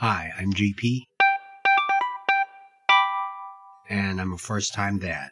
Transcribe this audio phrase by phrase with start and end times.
[0.00, 1.06] Hi, I'm GP.
[3.88, 5.30] And I'm a first time dad.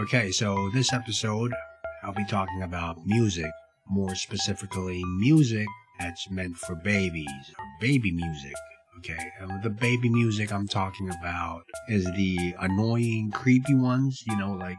[0.00, 1.54] Okay, so this episode,
[2.02, 3.50] I'll be talking about music.
[3.88, 5.66] More specifically, music
[5.98, 8.52] that's meant for babies, or baby music.
[8.98, 14.52] Okay, and the baby music I'm talking about is the annoying, creepy ones, you know,
[14.52, 14.76] like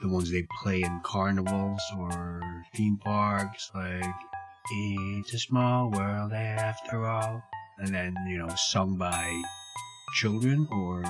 [0.00, 2.40] the ones they play in carnivals or
[2.74, 4.04] theme parks, like
[4.70, 7.42] It's a Small World After All,
[7.78, 9.42] and then, you know, sung by
[10.14, 11.02] children or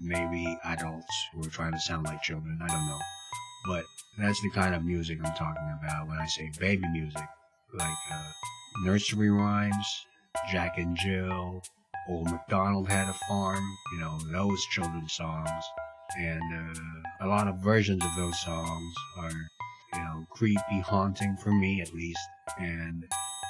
[0.00, 3.00] maybe adults who are trying to sound like children, I don't know.
[3.66, 3.84] But
[4.18, 7.26] that's the kind of music I'm talking about when I say baby music,
[7.72, 8.32] like uh,
[8.84, 10.06] nursery rhymes,
[10.52, 11.62] Jack and Jill,
[12.08, 13.64] Old MacDonald Had a Farm,
[13.94, 15.64] you know, those children's songs
[16.18, 19.30] and uh, a lot of versions of those songs are,
[19.94, 22.20] you know, creepy, haunting for me at least,
[22.58, 23.04] and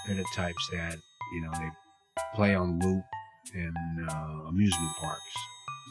[0.07, 0.97] they're the types that
[1.33, 1.69] you know they
[2.35, 3.05] play on loop
[3.55, 3.75] in
[4.09, 5.35] uh, amusement parks.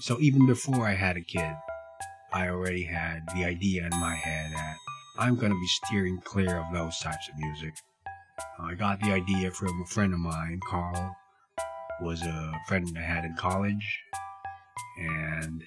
[0.02, 1.56] So even before I had a kid,
[2.34, 4.76] I already had the idea in my head that
[5.20, 7.74] I'm going to be steering clear of those types of music.
[8.60, 11.16] I got the idea from a friend of mine, Carl,
[12.02, 14.00] was a friend I had in college,
[14.98, 15.64] and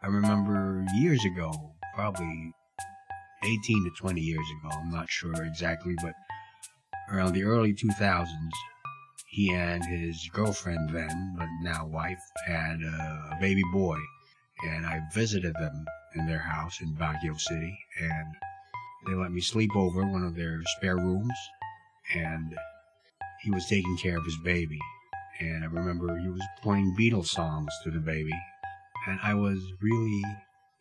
[0.00, 1.52] I remember years ago,
[1.94, 2.52] probably
[3.44, 6.14] 18 to 20 years ago, I'm not sure exactly, but
[7.12, 8.28] around the early 2000s,
[9.28, 13.98] he and his girlfriend then, but now wife, had a baby boy.
[14.64, 18.34] And I visited them in their house in Baguio City, and
[19.06, 21.34] they let me sleep over one of their spare rooms,
[22.14, 22.56] and
[23.42, 24.78] he was taking care of his baby.
[25.40, 28.32] And I remember he was playing Beatles songs to the baby,
[29.06, 30.22] and I was really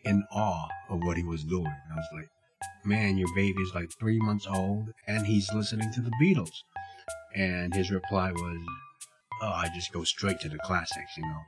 [0.03, 1.65] in awe of what he was doing.
[1.65, 2.29] I was like,
[2.85, 6.63] man, your baby's like three months old and he's listening to the Beatles.
[7.35, 8.65] And his reply was,
[9.41, 11.41] oh, I just go straight to the classics, you know.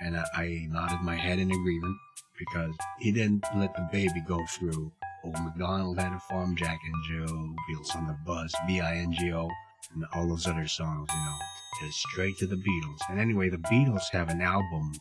[0.00, 1.96] And I, I nodded my head in agreement
[2.38, 4.92] because he didn't let the baby go through
[5.24, 9.48] Old MacDonald had a farm, Jack and Jill, Wheels on the Bus, B-I-N-G-O,
[9.94, 11.36] and all those other songs, you know.
[11.80, 12.98] Just straight to the Beatles.
[13.08, 14.92] And anyway, the Beatles have an album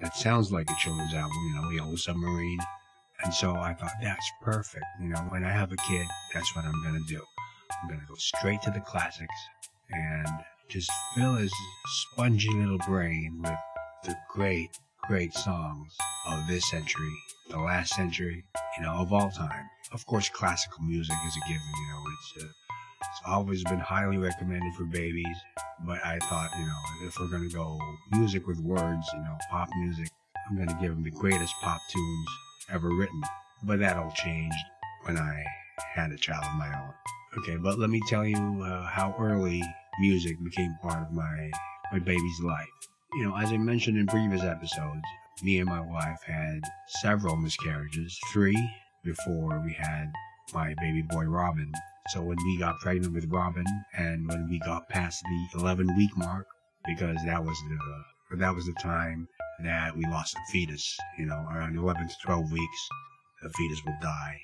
[0.00, 2.60] that sounds like a children's album, you know, Yellow Submarine.
[3.22, 4.84] And so I thought, that's perfect.
[5.00, 7.22] You know, when I have a kid, that's what I'm going to do.
[7.82, 9.34] I'm going to go straight to the classics
[9.90, 10.28] and
[10.68, 11.52] just fill his
[11.86, 13.58] spongy little brain with
[14.04, 14.70] the great,
[15.02, 15.94] great songs
[16.28, 17.12] of this century,
[17.50, 18.44] the last century,
[18.78, 19.68] you know, of all time.
[19.92, 22.48] Of course, classical music is a given, you know, it's, uh,
[23.00, 25.36] it's always been highly recommended for babies.
[25.86, 27.78] But I thought, you know, if we're going to go
[28.12, 30.08] music with words, you know, pop music,
[30.48, 32.28] I'm going to give them the greatest pop tunes
[32.72, 33.22] ever written.
[33.62, 34.56] But that all changed
[35.04, 35.44] when I
[35.94, 36.92] had a child of my own.
[37.38, 39.62] Okay, but let me tell you uh, how early
[40.00, 41.50] music became part of my
[41.92, 42.66] my baby's life.
[43.14, 45.02] You know, as I mentioned in previous episodes,
[45.42, 46.60] me and my wife had
[47.00, 48.56] several miscarriages, three
[49.04, 50.12] before we had
[50.54, 51.72] my baby boy Robin.
[52.12, 53.64] So when we got pregnant with Robin
[53.96, 56.46] and when we got past the 11 week mark,
[56.84, 59.28] because that was the that was the time
[59.62, 62.88] that we lost the fetus, you know, around 11 to 12 weeks,
[63.42, 64.40] the fetus would die.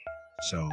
[0.51, 0.69] So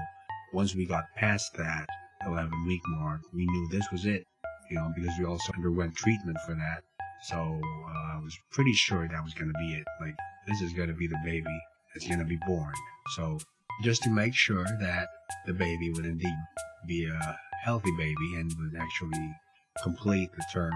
[0.53, 1.87] once we got past that
[2.27, 4.27] 11 week mark, we knew this was it,
[4.69, 6.83] you know, because we also underwent treatment for that.
[7.23, 9.85] So uh, I was pretty sure that was going to be it.
[9.99, 10.15] Like,
[10.47, 11.59] this is going to be the baby
[11.93, 12.73] that's going to be born.
[13.15, 13.39] So
[13.81, 15.07] just to make sure that
[15.45, 16.37] the baby would indeed
[16.87, 19.35] be a healthy baby and would actually
[19.81, 20.73] complete the term,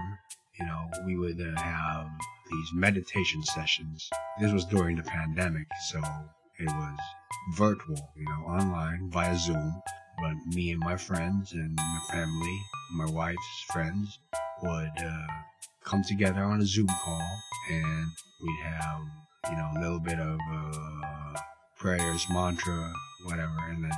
[0.58, 2.08] you know, we would uh, have
[2.50, 4.10] these meditation sessions.
[4.40, 6.00] This was during the pandemic, so
[6.58, 6.98] it was
[7.54, 9.82] virtual, you know, online via Zoom.
[10.20, 12.60] But me and my friends and my family,
[12.94, 14.18] my wife's friends,
[14.62, 15.26] would uh,
[15.84, 17.38] come together on a Zoom call
[17.70, 18.06] and
[18.42, 19.00] we'd have,
[19.50, 21.17] you know, a little bit of uh,
[21.78, 22.92] prayers, mantra,
[23.24, 23.92] whatever, and then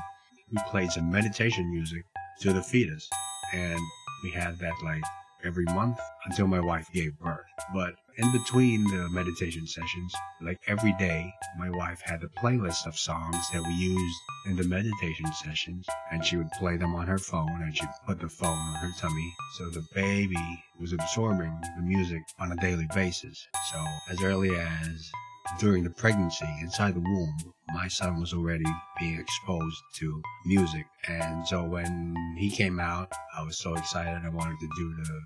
[0.52, 2.04] we played some meditation music
[2.40, 3.08] to the fetus.
[3.52, 3.80] And
[4.22, 5.02] we had that like
[5.44, 7.40] every month until my wife gave birth.
[7.72, 12.98] But in between the meditation sessions, like every day, my wife had a playlist of
[12.98, 17.18] songs that we used in the meditation sessions, and she would play them on her
[17.18, 21.82] phone, and she'd put the phone on her tummy, so the baby was absorbing the
[21.82, 23.46] music on a daily basis.
[23.72, 25.10] So as early as
[25.58, 27.36] during the pregnancy inside the womb,
[27.68, 28.64] my son was already
[28.98, 30.86] being exposed to music.
[31.08, 34.22] And so when he came out, I was so excited.
[34.24, 35.20] I wanted to do the,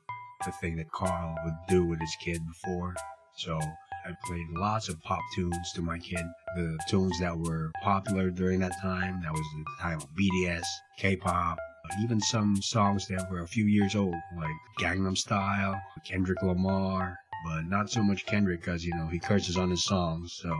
[0.47, 2.94] the thing that Carl would do with his kid before.
[3.37, 6.25] So I played lots of pop tunes to my kid.
[6.56, 10.65] The tunes that were popular during that time, that was the time of BTS,
[10.99, 11.59] K-pop,
[12.03, 17.62] even some songs that were a few years old, like Gangnam Style, Kendrick Lamar, but
[17.66, 20.54] not so much Kendrick because, you know, he curses on his songs, so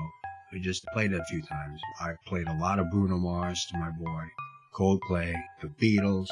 [0.53, 1.81] we just played it a few times.
[2.01, 4.25] I played a lot of Bruno Mars to my boy,
[4.75, 6.29] Coldplay, the Beatles,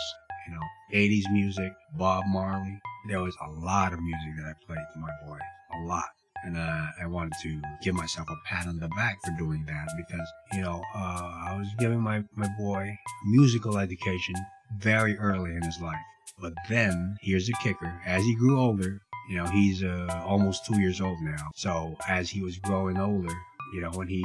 [0.47, 0.61] you know,
[0.93, 2.79] 80s music, Bob Marley.
[3.09, 5.39] There was a lot of music that I played to my boy,
[5.75, 6.09] a lot.
[6.45, 9.89] And uh, I wanted to give myself a pat on the back for doing that
[9.97, 12.97] because, you know, uh, I was giving my, my boy
[13.27, 14.35] musical education
[14.79, 16.01] very early in his life.
[16.41, 19.01] But then, here's the kicker, as he grew older,
[19.33, 21.51] you know, he's uh, almost two years old now.
[21.55, 23.33] So as he was growing older,
[23.73, 24.23] you know, when he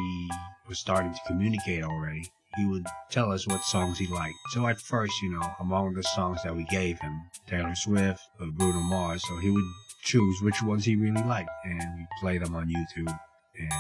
[0.68, 4.36] was starting to communicate already, he would tell us what songs he liked.
[4.50, 8.48] So at first, you know, among the songs that we gave him, Taylor Swift or
[8.48, 9.64] Bruno Mars, so he would
[10.04, 13.18] choose which ones he really liked and we'd play them on YouTube.
[13.58, 13.72] And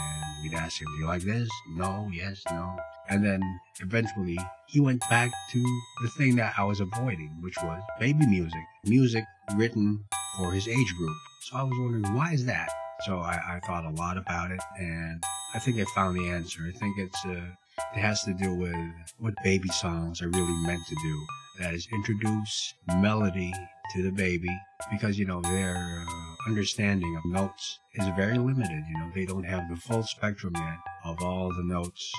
[0.44, 1.50] we'd ask him, do you like this?
[1.76, 2.78] No, yes, no.
[3.10, 3.42] And then
[3.82, 4.38] eventually
[4.68, 8.64] he went back to the thing that I was avoiding, which was baby music.
[8.86, 9.26] Music
[9.56, 10.06] written
[10.38, 11.18] for his age group.
[11.42, 12.70] So I was wondering, why is that?
[13.06, 15.24] So I, I thought a lot about it and
[15.54, 16.62] I think I found the answer.
[16.68, 17.46] I think it's, uh,
[17.96, 18.76] it has to do with
[19.20, 21.26] what baby songs are really meant to do.
[21.60, 23.52] That is introduce melody
[23.96, 24.56] to the baby
[24.92, 28.84] because, you know, their uh, understanding of notes is very limited.
[28.90, 32.12] You know, they don't have the full spectrum yet of all the notes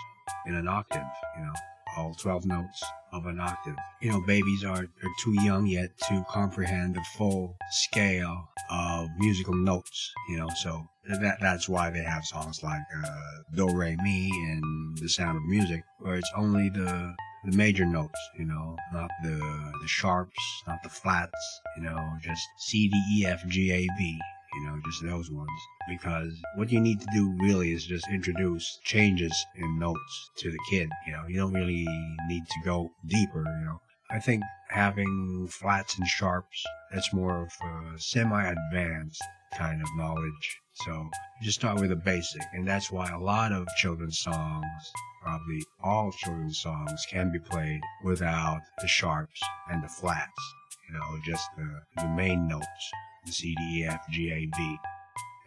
[0.46, 1.06] in an octave,
[1.36, 1.52] you know,
[1.96, 2.82] all 12 notes
[3.12, 3.76] of an octave.
[4.00, 9.54] You know, babies are, are too young yet to comprehend the full scale of musical
[9.54, 13.10] notes, you know, so that that's why they have songs like uh,
[13.54, 17.14] Do Re Mi and The Sound of Music, where it's only the
[17.44, 19.38] the major notes, you know, not the
[19.80, 24.18] the sharps, not the flats, you know, just C D E F G A B,
[24.54, 25.50] you know, just those ones.
[25.88, 30.58] Because what you need to do really is just introduce changes in notes to the
[30.70, 30.88] kid.
[31.06, 31.86] You know, you don't really
[32.28, 33.80] need to go deeper, you know.
[34.10, 39.22] I think having flats and sharps, that's more of a semi-advanced
[39.54, 40.60] kind of knowledge.
[40.72, 41.10] So
[41.42, 44.92] just start with a basic, and that's why a lot of children's songs,
[45.22, 49.40] probably all children's songs, can be played without the sharps
[49.70, 50.54] and the flats.
[50.88, 52.92] You know, just the, the main notes,
[53.26, 54.78] the C, D, E, F, G, A, B.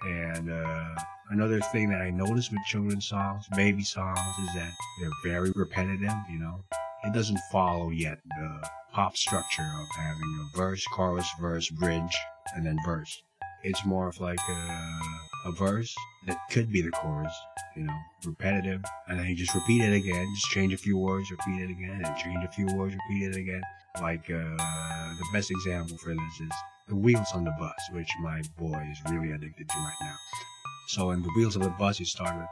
[0.03, 0.95] And uh,
[1.29, 6.11] another thing that I noticed with children's songs, baby songs, is that they're very repetitive.
[6.29, 6.63] You know,
[7.03, 12.17] it doesn't follow yet the pop structure of having a verse, chorus, verse, bridge,
[12.55, 13.21] and then verse.
[13.63, 14.99] It's more of like a,
[15.45, 15.95] a verse
[16.27, 17.33] that could be the chorus,
[17.75, 21.29] you know, repetitive, and then you just repeat it again, just change a few words,
[21.29, 23.61] repeat it again, and change a few words, repeat it again.
[24.01, 26.51] Like uh, the best example for this is
[26.91, 30.15] the wheels on the bus, which my boy is really addicted to right now.
[30.89, 32.49] So in the wheels of the bus, you start with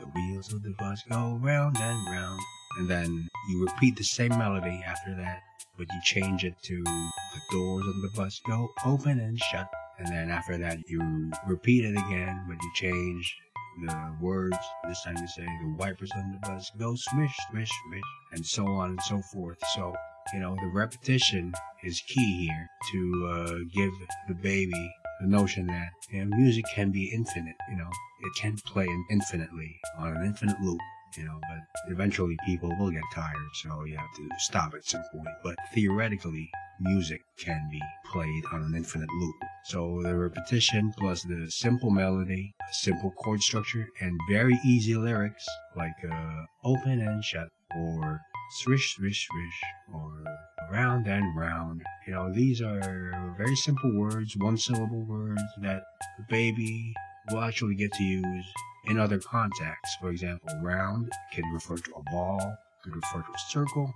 [0.00, 2.40] the wheels of the bus go round and round,
[2.78, 5.44] and then you repeat the same melody after that,
[5.78, 9.68] but you change it to the doors of the bus go open and shut,
[10.00, 13.38] and then after that you repeat it again, but you change
[13.86, 14.58] the words.
[14.88, 18.02] This time you say the wipers on the bus go swish, swish, swish,
[18.32, 19.58] and so on and so forth.
[19.76, 19.94] So
[20.32, 21.52] you know the repetition
[21.84, 23.92] is key here to uh, give
[24.28, 27.56] the baby the notion that you know, music can be infinite.
[27.70, 27.90] You know,
[28.22, 30.80] it can play infinitely on an infinite loop
[31.16, 35.02] you know, but eventually people will get tired, so you have to stop at some
[35.12, 35.28] point.
[35.42, 36.50] But theoretically,
[36.80, 37.80] music can be
[38.12, 39.36] played on an infinite loop.
[39.64, 45.46] So the repetition plus the simple melody, simple chord structure, and very easy lyrics
[45.76, 49.60] like uh, open and shut or swish, swish, swish
[49.94, 50.24] or
[50.70, 51.82] round and round.
[52.06, 55.82] You know, these are very simple words, one syllable words that
[56.18, 56.94] the baby
[57.30, 58.46] will actually get to use
[58.86, 59.96] in other contexts.
[60.00, 63.92] For example, round can refer to a ball, could refer to a circle,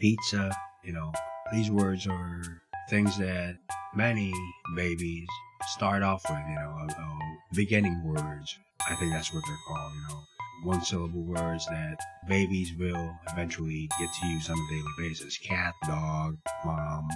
[0.00, 0.54] pizza,
[0.84, 1.12] you know.
[1.52, 2.42] These words are
[2.88, 3.56] things that
[3.94, 4.32] many
[4.74, 5.26] babies
[5.68, 7.18] start off with, you know, uh, uh,
[7.54, 8.58] beginning words.
[8.88, 10.22] I think that's what they're called, you know.
[10.64, 11.96] One syllable words that
[12.28, 15.38] babies will eventually get to use on a daily basis.
[15.38, 17.08] Cat, dog, mom,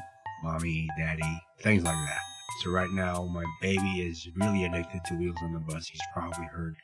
[0.43, 2.21] mommy, daddy, things like that.
[2.62, 5.87] So right now, my baby is really addicted to Wheels on the Bus.
[5.88, 6.75] He's probably heard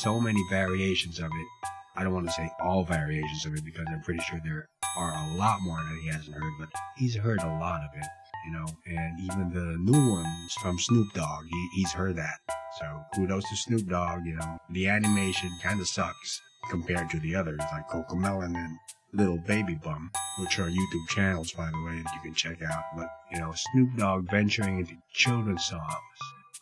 [0.00, 1.68] so many variations of it.
[1.96, 5.12] I don't want to say all variations of it because I'm pretty sure there are
[5.12, 8.06] a lot more that he hasn't heard, but he's heard a lot of it,
[8.46, 12.38] you know, and even the new ones from Snoop Dogg, he, he's heard that.
[12.78, 17.34] So kudos to Snoop Dogg, you know, the animation kind of sucks compared to the
[17.34, 18.78] others like Cocomelon and
[19.12, 22.84] Little Baby Bum, which are YouTube channels, by the way, that you can check out.
[22.96, 25.82] But, you know, Snoop Dogg venturing into children's songs,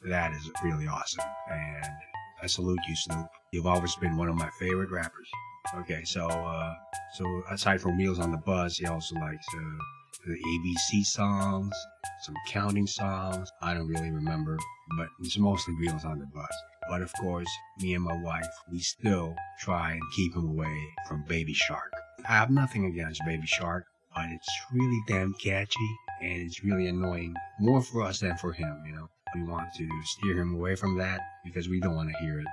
[0.09, 1.25] that is really awesome.
[1.49, 1.95] And
[2.43, 3.29] I salute you, Snoop.
[3.53, 5.29] You've always been one of my favorite rappers.
[5.77, 6.75] Okay, so, uh,
[7.15, 9.79] so aside from Wheels on the Bus, he also likes, uh,
[10.27, 11.75] the ABC songs,
[12.23, 13.51] some counting songs.
[13.63, 14.59] I don't really remember,
[14.97, 16.55] but it's mostly Wheels on the Bus.
[16.89, 17.49] But of course,
[17.81, 20.77] me and my wife, we still try and keep him away
[21.09, 21.93] from Baby Shark.
[22.29, 27.35] I have nothing against Baby Shark, but it's really damn catchy and it's really annoying
[27.59, 29.09] more for us than for him, you know.
[29.35, 32.47] We want to steer him away from that because we don't want to hear it.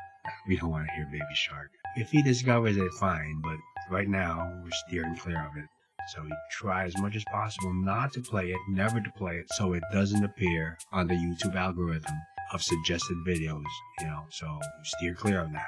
[0.48, 1.72] We don't want to hear Baby Shark.
[1.96, 3.58] If he discovers it, fine, but
[3.90, 5.66] right now we're steering clear of it.
[6.14, 9.48] So we try as much as possible not to play it, never to play it,
[9.54, 12.16] so it doesn't appear on the YouTube algorithm
[12.54, 13.64] of suggested videos,
[14.00, 15.68] you know, so steer clear of that.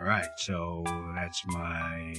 [0.00, 0.82] Alright, so
[1.14, 2.14] that's my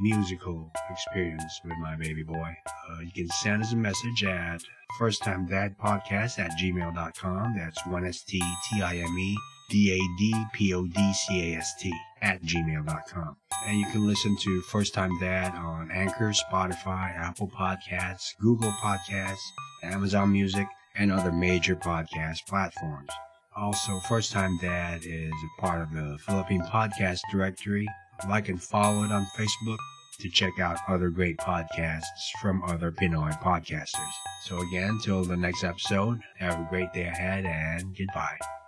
[0.00, 2.56] musical experience with my baby boy.
[2.90, 4.60] Uh, you can send us a message at
[4.98, 7.54] first time dad podcast at gmail.com.
[7.56, 9.36] That's one S T T I M E
[9.68, 13.36] D A D P O D C A S T at gmail.com.
[13.66, 19.36] And you can listen to First Time Dad on Anchor, Spotify, Apple Podcasts, Google Podcasts,
[19.82, 23.10] Amazon Music, and other major podcast platforms.
[23.56, 27.86] Also, First Time Dad is a part of the Philippine Podcast Directory.
[28.28, 29.78] Like and follow it on Facebook
[30.20, 32.04] to check out other great podcasts
[32.40, 34.12] from other Pinoy podcasters.
[34.44, 38.59] So again, till the next episode, have a great day ahead and goodbye.